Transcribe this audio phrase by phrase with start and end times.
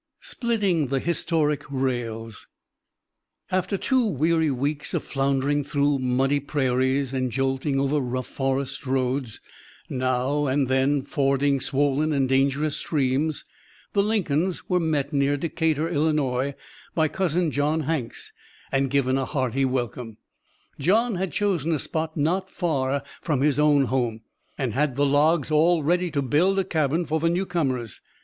[0.21, 2.47] SPLITTING THE HISTORIC RAILS
[3.51, 9.39] After two weary weeks of floundering through muddy prairies and jolting over rough forest roads,
[9.91, 13.45] now and then fording swollen and dangerous streams,
[13.93, 16.55] the Lincolns were met near Decatur, Illinois,
[16.95, 18.33] by Cousin John Hanks,
[18.71, 20.17] and given a hearty welcome.
[20.79, 24.21] John had chosen a spot not far from his own home,
[24.57, 28.01] and had the logs all ready to build a cabin for the newcomers.